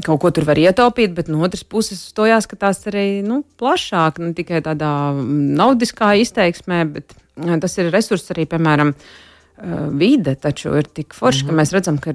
[0.05, 4.33] kaut ko tur var ietaupīt, bet no otras puses to jāskatās arī nu, plašāk, ne
[4.37, 7.15] tikai tādā naudiskā izteiksmē, bet
[7.61, 8.95] tas ir resurss arī, piemēram,
[9.91, 11.47] vide taču ir tik forša, mm -hmm.
[11.47, 11.61] ka mhm.
[11.61, 12.13] mēs redzam, ka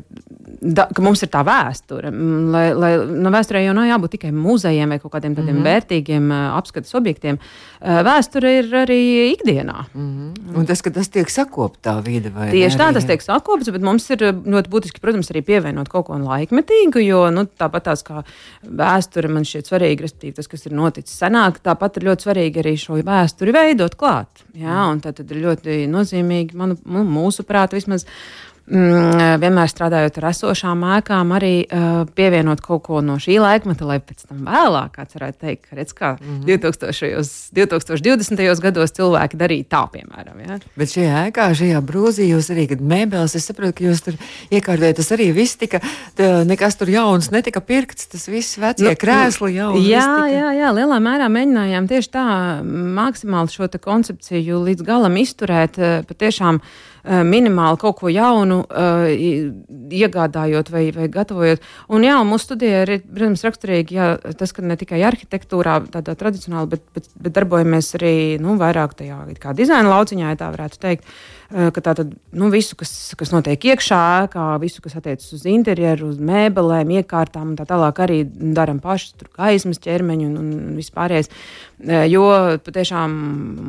[0.61, 2.11] da, ka mums ir tā vēsture.
[2.12, 2.90] Mm, lai, lai,
[3.24, 5.68] no vēsturē jau nav jābūt tikai muzejiem vai kaut kādiem tādiem mm -hmm.
[5.68, 7.38] vērtīgiem uh, apskates objektiem.
[7.81, 9.00] Uh, vēsture ir arī
[9.33, 9.85] ikdienā.
[9.94, 10.59] Mm -hmm.
[10.59, 14.11] Un tas, ka tas tiek sakoptā vide vai Tieši tā, tas tiek sakopts, bet mums
[14.11, 18.24] ir ļoti būtiski, protams, arī pievienot kaut ko laikmetīgu, jo nu, tāpat tās kā
[18.62, 22.76] vēsture man šķiet svarīga, respektīvi tas, kas ir noticis senāk, tāpat ir ļoti svarīgi arī
[22.76, 24.44] šo vēsturi veidot klāt.
[24.55, 26.76] Jā, un tad, tad ir ļoti nozīmīgi, manu,
[27.31, 28.07] mūsuprāt, vismaz
[28.71, 33.99] mm, vienmēr strādājot ar esošām ēkām, arī uh, pievienot kaut ko no šī laikmeta, lai
[34.03, 36.61] pēc tam vēlāk kāds varētu teikt, ka redz, kā mm -hmm.
[36.61, 38.62] 2000, 2020.
[38.62, 40.40] gados cilvēki darīja tā, piemēram.
[40.47, 40.59] Ja?
[40.77, 44.14] Bet šajā ēkā, šajā brūzī jūs arī, kad mēbeles, es saprotu, ka jūs tur
[44.51, 45.81] iekārtojat, tas arī viss tika,
[46.16, 49.75] tā, nekas tur jauns netika pirkts, tas viss vecie nu, krēsli jau.
[49.77, 52.27] Jā, jā, jā, lielā mērā mēģinājām tieši tā
[53.01, 55.77] maksimāli šo koncepciju līdz galam izturēt,
[56.09, 56.61] patiešām
[57.05, 58.61] minimāli kaut ko jaunu
[60.01, 61.65] iegādājot vai, vai gatavojot.
[61.91, 66.73] Un jā, mūsu studijā ir, protams, raksturīgi jā, tas, ka ne tikai arhitektūrā, tādā tradicionāli,
[66.77, 71.13] bet, bet, bet darbojamies arī nu, vairāk tajā kā dizaina lauciņā, ja tā varētu teikt.
[71.51, 76.13] Ka tā tad nu, visu, kas, kas notiek iekšā, ēkā, visu, kas attiecas uz interjeru,
[76.13, 78.21] uz mēbelēm, iekārtām un tā tālāk, arī
[78.55, 81.27] darām paši, tur gaismas ķermeņu un, un vispārējais.
[82.13, 82.23] Jo
[82.63, 83.17] patiešām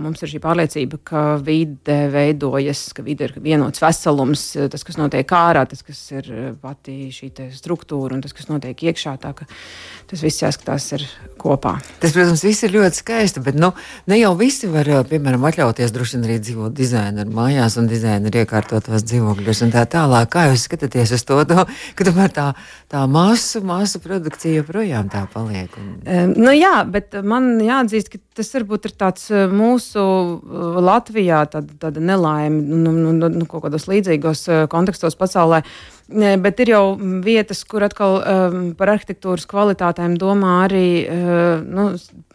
[0.03, 5.31] mums ir šī pārliecība, ka vide veidojas, ka vide ir vienots veselums, tas, kas notiek
[5.35, 6.29] ārā, tas, kas ir
[6.61, 9.15] pati šī struktūra un tas, kas notiek iekšā.
[9.21, 9.33] Tā,
[10.11, 11.05] tas viss jāskatās ir
[11.41, 11.77] kopā.
[12.01, 13.71] Tas, protams, viss ir ļoti skaisti, bet nu,
[14.11, 19.05] ne jau visi var, piemēram, atļauties droši vien arī dzīvot dizaineru mājās un dizaineru iekārtotos
[19.07, 20.31] dzīvokļos un tā tālāk.
[20.31, 21.65] Kā jūs skatāties uz to, to
[21.97, 22.47] ka tomēr tā,
[22.91, 25.73] tā masu, masu produkcija joprojām tā paliek?
[25.79, 26.35] Un...
[26.35, 30.03] Nu, jā, bet man jāatzīst, ka tas varbūt ir tāds mūsu
[30.81, 35.61] Latvijā tāda, tāda nelaime, nu, nu, nu, nu, kaut kādos līdzīgos kontekstos pasaulē.
[36.11, 36.83] Bet ir jau
[37.23, 41.91] vietas, kur atkal um, par arhitektūras kvalitātēm domā arī uh, nu,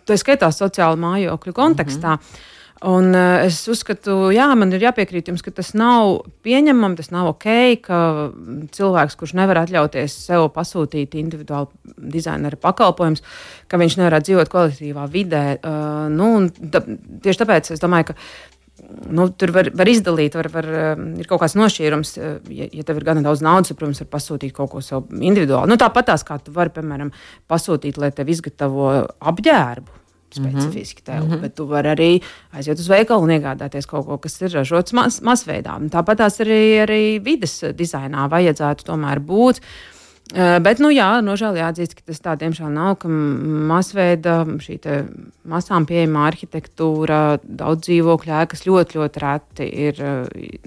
[0.09, 2.17] tā skaitā sociāla mājokļu kontekstā.
[2.17, 2.53] Mm -hmm.
[2.85, 7.31] Un, uh, es uzskatu, jā, man ir jāpiekrīt jums, ka tas nav pieņemami, tas nav
[7.31, 7.47] ok,
[7.81, 8.01] ka
[8.77, 13.25] cilvēks, kurš nevar atļauties sev pasūtīt individuālu dizaineru pakalpojumus,
[13.67, 15.57] ka viņš nevar dzīvot kvalitīvā vidē.
[15.57, 16.29] Uh, nu,
[16.73, 16.85] tā,
[17.25, 18.19] tieši tāpēc es domāju, ka
[19.11, 22.15] nu, tur var, var izdalīt, var, var, um, ir kaut kāds nošķīrums.
[22.19, 25.11] Uh, ja, ja tev ir gana daudz naudas, tad, protams, var pasūtīt kaut ko sev
[25.17, 25.73] individuāli.
[25.73, 27.13] Nu, Tāpat tās, kā tu vari, piemēram,
[27.51, 28.91] pasūtīt, lai tev izgatavo
[29.33, 30.03] apģērbu.
[30.37, 31.41] Specifiski tev, mm -hmm.
[31.41, 32.09] bet tu vari arī
[32.53, 35.79] aiziet uz veikalu un iegādāties kaut ko, kas ir ražots mas, masveidā.
[35.89, 39.63] Tāpat tās arī, arī vidas dizainā vajadzētu tomēr būt.
[39.63, 39.96] Uh,
[40.35, 44.79] bet, nu, jā, nožēl jāatzīst, ka tas tā diemžēl nav, ka masveida šī
[45.47, 50.03] masām pieejama arhitektūra, daudz dzīvokļu ēkas ļoti, ļoti reti ir,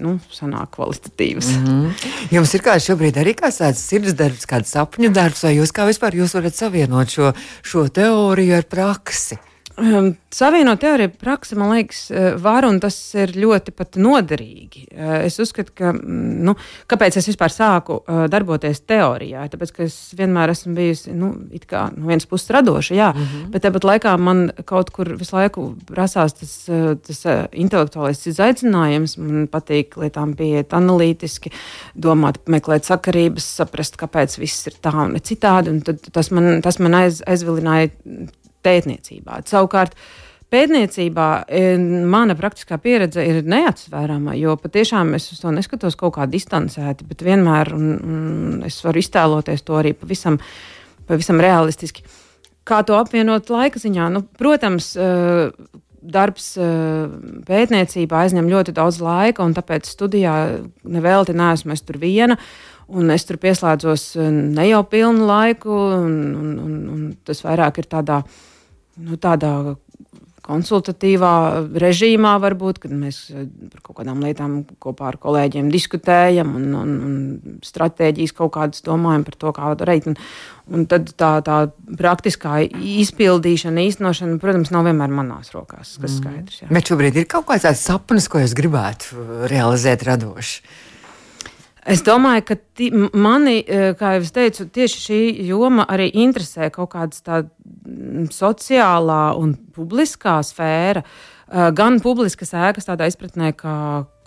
[0.00, 1.52] nu, sanāk kvalitatīvas.
[1.58, 2.08] Mm -hmm.
[2.38, 5.84] Jums ir kāds šobrīd arī kāds tāds sirds darbs, kāds sapņu darbs, vai jūs kā
[5.84, 9.36] vispār jūs varat savienot šo, šo teoriju ar praksi?
[9.78, 14.82] Um, savienot teoriju praksi, man liekas, eh, var un tas ir ļoti noderīgi.
[14.90, 16.54] Uh, es uzskatu, ka, mm, nu,
[16.90, 19.46] kāpēc es vispār sāku uh, darboties teorijā?
[19.48, 21.30] Tāpēc, ka es vienmēr esmu bijusi, nu,
[21.70, 23.50] kā, no vienas puses radoša, jā, mm -hmm.
[23.50, 26.68] bet tāpat laikā man kaut kur visu laiku prasās tas,
[27.06, 29.18] tas intelektuālais izaicinājums.
[29.18, 31.52] Man patīk lietām pieiet analītiski,
[31.94, 35.70] domāt, meklēt sakarības, saprast, kāpēc viss ir tā un citādi.
[35.70, 35.80] Un
[36.12, 37.90] tas man, tas man aiz, aizvilināja
[38.64, 39.40] pētniecībā.
[39.48, 39.96] Savukārt,
[40.50, 41.64] pētniecībā e,
[42.10, 47.22] mana praktiskā pieredze ir neatsvērama, jo patiešām es uz to neskatos kaut kā distancēti, bet
[47.26, 50.40] vienmēr un, un es varu iztēloties to arī pavisam,
[51.08, 52.06] pavisam realistiski.
[52.66, 54.10] Kā to apvienot laika ziņā?
[54.14, 55.06] Nu, protams, e,
[56.00, 56.66] darbs e,
[57.46, 60.34] pētniecībā aizņem ļoti daudz laika, un tāpēc studijā
[60.82, 62.40] nevelti neesmu es tur viena.
[62.90, 67.86] Un es tur pieslēdzos ne jau pilnu laiku, un, un, un, un tas vairāk ir
[67.86, 68.38] tādā uh,
[68.98, 69.76] nu, tādā
[70.50, 71.32] konsultatīvā
[71.80, 76.94] režīmā, varbūt, kad mēs eh, par kaut kādām lietām kopā ar kolēģiem diskutējam un, un,
[77.06, 80.08] un stratēģijas kaut kādas domājam par to, kā darīt.
[80.10, 80.18] Un,
[80.74, 81.60] un tad tā, tā
[81.98, 86.18] praktiskā izpildīšana, īstenošana, protams, nav vienmēr manās rokās, kas mm.
[86.18, 86.60] skaidrs.
[86.64, 86.70] Jā.
[86.72, 90.88] Bet šobrīd ir kaut kāds tāds sapnis, ko es gribētu realizēt radoši.
[91.88, 96.92] Es domāju, ka tī, mani, e, kā jau teicu, tieši šī joma arī interesē kaut
[96.92, 101.00] kāda tāda sociālā un publiskā sfēra.
[101.02, 103.76] E, gan publiskas ēkas tādā izpratnē, kā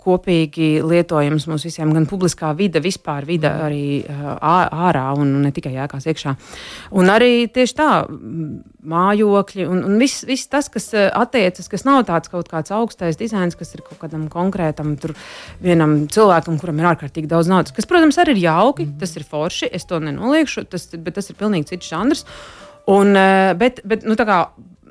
[0.04, 3.64] kopīgi lietojams mums visiem, gan publiskā vide, vispār vide mm.
[3.66, 3.84] arī
[4.44, 6.34] ārā un ne tikai ēkās iekšā.
[7.00, 7.90] Un arī tieši tā,
[8.94, 13.56] mājokļi un, un viss, viss tas, kas attiecas, kas nav tāds kaut kāds augstais dizains,
[13.58, 14.94] kas ir kaut kādam konkrētam
[15.64, 18.98] vienam cilvēkam, kuram ir ārkārtīgi daudz naudas, kas, protams, arī ir jauki, mm.
[19.00, 22.26] tas ir forši, es to nenoliekšu, tas, bet tas ir pilnīgi cits žanrs.
[22.90, 23.16] Un,
[23.56, 24.42] bet, bet nu, kā,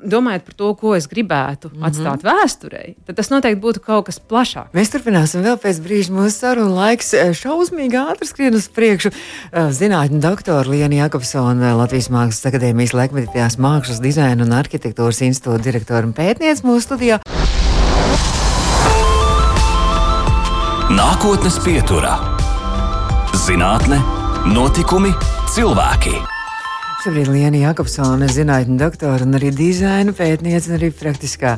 [0.04, 1.86] domājot par to, ko es gribētu mm -hmm.
[1.88, 4.72] atstāt vēsturē, tad tas noteikti būtu kaut kas plašāks.
[4.74, 7.14] Mēs turpināsim vēl pēc brīža mūsu sarunu laiks.
[7.14, 9.10] Eh, šausmīgi ātri skrien uz priekšu.
[9.52, 16.06] Eh, zinātņu doktora Liena Jakobsona, Latvijas Mākslas akadēmijas laikmetīgās mākslas dizaina un arhitektūras institūta direktora
[16.06, 17.20] un pētniece mūsu studijā.
[20.90, 22.18] Nākotnes pieturā-
[23.46, 23.98] zinātne,
[24.44, 25.14] notikumi,
[25.54, 26.33] cilvēki.
[27.04, 31.50] Šobrīd Liena Jakobsone, zinātņu doktora un arī dizaina pētniece arī praktiskā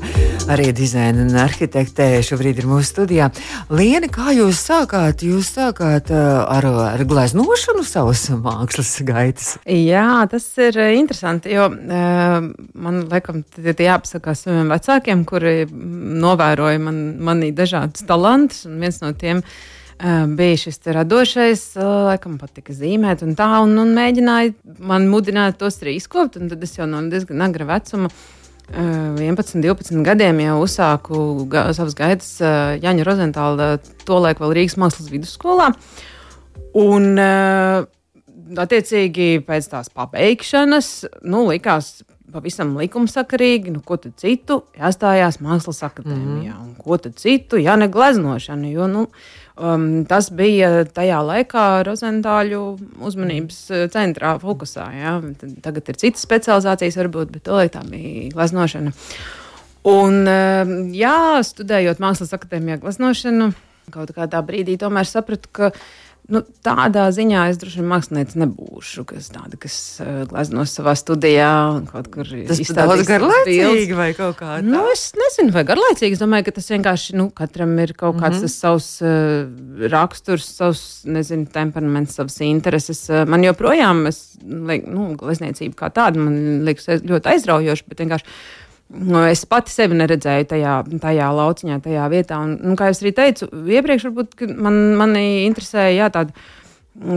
[0.50, 3.28] arī dizaina un arhitektē šobrīd ir mūsu studijā.
[3.70, 5.22] Liena, kā jūs sākāt?
[5.22, 9.52] Jūs sākāt uh, ar, ar gleznošanu savas mākslas gaitas.
[9.70, 15.54] Jā, tas ir uh, interesanti, jo uh, man laikam jāpasakās saviem vecākiem, kuri
[16.26, 19.56] novēroja man, manī dažādus talantus, un viens no tiem uh,
[20.36, 24.54] bija šis radošais, uh, laikam patika zīmēt, un tā, un, un mēģināja
[24.84, 28.10] man mudināt tos arī izkopt, tad es jau no diezgan agra vecuma
[28.74, 32.32] 11, 12 gadiem jau uzsāku ga savas gaitas
[32.82, 33.68] Jaņa Rozentāla,
[34.08, 35.68] tolaik vēl Rīgas mākslas vidusskolā.
[36.76, 37.14] Un,
[38.66, 40.90] attiecīgi, pēc tās pabeigšanas,
[41.24, 42.00] nu, likās
[42.36, 46.62] pavisam likumsakarīgi, nu, ko tad citu jāstājās mākslas akadēmijā, mm.
[46.62, 49.08] un ko tad citu, ja ne gleznošana, jo, nu,
[49.56, 52.58] Um, tas bija tajā laikā Rozentāļu
[53.08, 54.84] uzmanības uh, centrā, fokusā.
[54.92, 55.14] Ja?
[55.64, 58.92] Tagad ir citas specializācijas, varbūt, bet tolaik tā bija gleznošana.
[59.88, 61.16] Un, um, jā,
[61.48, 63.48] studējot Mākslas akadēmijā gleznošanu,
[63.94, 65.70] kaut kādā brīdī tomēr sapratu, ka
[66.26, 71.50] Nu, tādā ziņā es droši vien mākslinieks nebūšu, kas tāda, kas uh, gleznos savā studijā
[71.76, 74.66] un kaut kur izstrādājis garlaicīgi vai kaut kā tāda.
[74.66, 76.18] Nu, es nezinu, vai garlaicīgi.
[76.18, 78.56] Es domāju, ka tas vienkārši, nu, katram ir kaut kāds mm -hmm.
[78.58, 83.06] savs uh, raksturs, savs, nezinu, temperaments, savas intereses.
[83.08, 88.26] Uh, man joprojām, es, nu, glezniecība kā tāda, man liekas ļoti aizraujoša, bet vienkārši
[88.86, 92.38] Nu, es pati sevi neredzēju tajā, tajā lauciņā, tajā vietā.
[92.38, 96.46] Un, nu, kā jau arī teicu, iepriekš varbūt man, mani interesēja jā, tāda,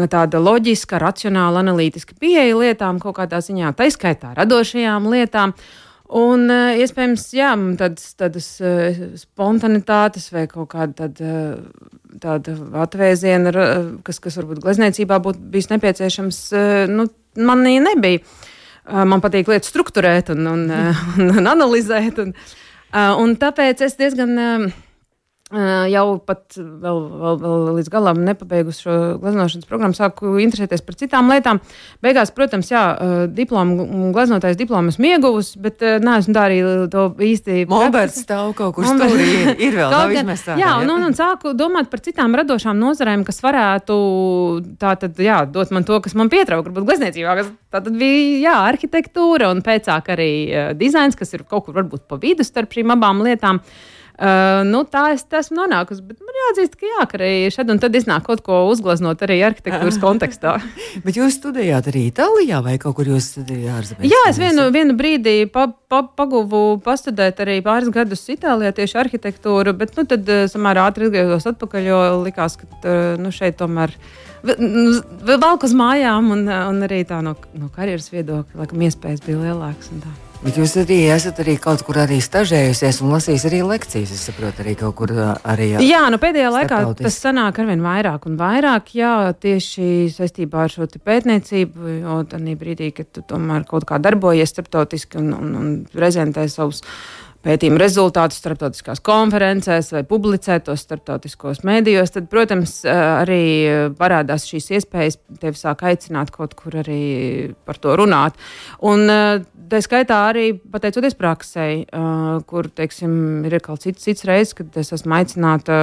[0.10, 5.54] tāda loģiska, racionāla, analītiska pieeja lietām, kaut kādā ziņā, tā izskaitā radošajām lietām.
[6.10, 11.34] Un, eh, iespējams, jā, tādas, tādas eh, spontanitātes vai kaut kāda tāda,
[12.18, 13.54] tāda atvēziena,
[14.08, 17.06] kas, kas varbūt glezniecībā būtu bijis nepieciešams, eh, nu,
[17.38, 18.26] manī nebija.
[18.90, 20.68] Man patīk lietas strukturēt un, un,
[21.20, 22.22] un, un analizēt.
[22.24, 22.36] Un,
[23.24, 24.38] un tāpēc es diezgan
[25.50, 31.32] jau pat vēl, vēl, vēl līdz galam nepabeigusi šo gleznošanas programmu, sāku interesēties par citām
[31.34, 31.62] lietām.
[32.06, 32.84] Beigās, protams, jā,
[33.34, 36.62] diplomu, gleznotājas diplomu esmu ieguvusi, bet neesmu tā arī
[36.94, 37.64] to īsti.
[37.74, 40.60] Molberts stāv kaut kur stūrī, ir vēl nav izmestā.
[40.62, 44.00] Jā, un, un, un sāku domāt par citām radošām nozarēm, kas varētu
[44.78, 48.36] tā tad, jā, dot man to, kas man pietrauka, varbūt glezniecībā, kas tā tad bija,
[48.46, 52.78] jā, arhitektūra un pēcāk arī uh, dizains, kas ir kaut kur varbūt pa vidu starp
[52.78, 53.64] šīm abām lietām.
[53.64, 56.04] Uh, Uh, nu, tā es esmu nonākusi.
[56.04, 59.38] Bet man jāatzīst, ka, jā, ka arī šeit un tad iznāk kaut ko uzgleznot arī
[59.48, 60.58] arhitektūras kontekstā.
[61.06, 64.12] bet jūs studējāt arī Itālijā vai kaut kur jūs studējāt ārzemēs?
[64.12, 69.76] Jā, es vienu, vienu brīdī pa, pa, paguvu pastudēt arī pāris gadus Itālijā tieši arhitektūru,
[69.80, 73.96] bet nu, tad eh, samērā ātri atgriezos atpakaļ, jo likās, ka eh, nu, šeit tomēr
[74.44, 79.46] vēl valk uz mājām un, un arī tā no, no karjeras viedokļa, laikam iespējas bija
[79.48, 79.94] lielākas.
[80.40, 84.14] Bet jūs arī esat arī kaut kur arī stažējusies un lasījis arī lekcijas.
[84.16, 85.74] Es saprotu, arī kaut kur arī.
[85.84, 90.88] Jā, nu pēdējā laikā tas sanāk arvien vairāk un vairāk, jā, tieši saistībā ar šo
[90.88, 96.48] pētniecību, jo tādā brīdī, kad tu tomēr kaut kā darbojies starptautiski un, un, un prezentē
[96.48, 96.86] savus
[97.46, 103.44] pētījuma rezultātus starptautiskās konferencēs vai publicē tos starptautiskos mēdījos, tad, protams, arī
[104.00, 108.36] parādās šīs iespējas tevi sāk aicināt kaut kur arī par to runāt.
[108.86, 109.08] Un
[109.70, 111.84] tā skaitā arī pateicoties praksei,
[112.50, 115.80] kur teiksim, ir kaut cits, cits reizes, kad es esmu aicināta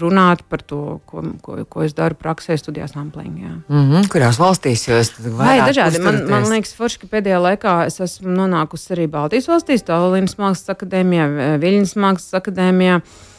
[0.00, 3.52] runāt par to, ko, ko, ko es daru praksē, studijās Amplingā.
[3.68, 4.08] Mm -hmm.
[4.12, 6.02] Kurās valstīs jūs Vai dažādi?
[6.02, 10.72] Man, man liekas, forši, ka pēdējā laikā es esmu nonākusi arī Baltijas valstīs, Tallinas Mākslas
[10.74, 10.95] akadēmijā,
[11.62, 13.00] Viļņas Mākslas akadēmijā.
[13.00, 13.35] Uh,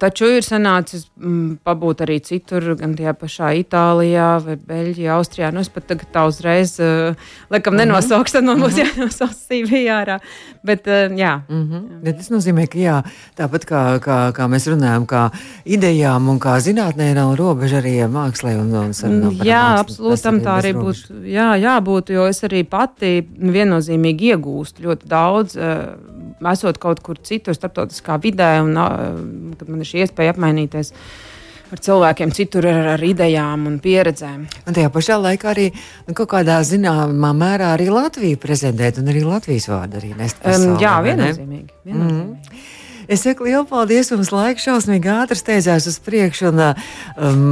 [0.00, 5.50] taču ir sanācis mm, pabūt arī citur, gan tajā pašā Itālijā, vai Beļģijā, Austrijā.
[5.52, 7.12] Nu, es pat tagad tā uzreiz, uh,
[7.50, 7.92] laikam, mm -hmm.
[7.92, 8.80] nenosaukšu, tad man būs mhm.
[8.80, 10.18] jānosauc CV ārā.
[10.64, 11.40] Bet, uh, jā.
[11.48, 12.00] Mm -hmm.
[12.02, 13.02] Bet tas nozīmē, ka jā,
[13.36, 15.30] tāpat kā, kā, kā mēs runājam, kā
[15.64, 19.44] idejām un kā zinātnē nav robeža arī mākslē un, un sarunām.
[19.44, 21.24] Jā, absolūti tam tā arī būtu.
[21.24, 25.56] Jā, jābūt, jo es arī pati viennozīmīgi iegūstu ļoti daudz.
[25.56, 26.16] Uh,
[26.52, 28.76] esot kaut kur citur, starptautiskā vidē, un
[29.58, 30.92] kad man ir šī iespēja apmainīties
[31.72, 34.46] ar cilvēkiem, citur ar, ar idejām un pieredzēm.
[34.66, 39.26] Un tajā pašā laikā arī nu, kaut kādā zināmā mērā arī Latviju prezentēt un arī
[39.26, 40.38] Latvijas vārdu arī nest.
[40.44, 41.78] Pasaulē, um, jā, viennozīmīgi.
[41.88, 42.50] viennozīmīgi.
[42.54, 42.74] Mm.
[43.06, 46.48] Es saku lielu paldies, mums laiks šausmīgi ātri steidzās uz priekšu.
[46.50, 46.62] Un,
[47.22, 47.44] um,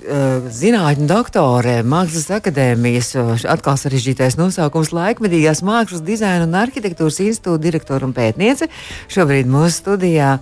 [0.00, 3.12] uh, Zinātņu doktore, Mākslas akadēmijas,
[3.52, 8.70] atkal sarežģītais nosaukums, laikmedīgās mākslas, dizaina un arhitektūras institūta direktora un pētniece.
[9.12, 10.38] Šobrīd mūsu studijā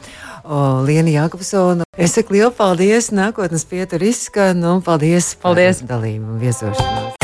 [0.49, 1.87] o, Liena Jākopsona.
[1.97, 5.83] Es saku lielu paldies, nākotnes pietur izskan un paldies, paldies.
[5.83, 7.17] par dalību un viesošanos.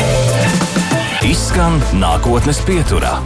[1.23, 3.17] Izskan nākotnes pieturā.